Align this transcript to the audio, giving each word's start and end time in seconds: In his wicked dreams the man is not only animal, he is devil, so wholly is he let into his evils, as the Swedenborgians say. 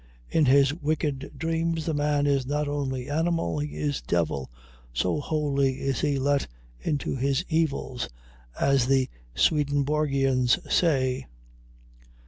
In 0.31 0.45
his 0.47 0.73
wicked 0.73 1.33
dreams 1.37 1.85
the 1.85 1.93
man 1.93 2.25
is 2.25 2.47
not 2.47 2.67
only 2.67 3.07
animal, 3.07 3.59
he 3.59 3.77
is 3.77 4.01
devil, 4.01 4.49
so 4.91 5.19
wholly 5.19 5.79
is 5.79 6.01
he 6.01 6.17
let 6.17 6.47
into 6.79 7.15
his 7.15 7.45
evils, 7.49 8.09
as 8.59 8.87
the 8.87 9.09
Swedenborgians 9.35 10.57
say. 10.67 11.27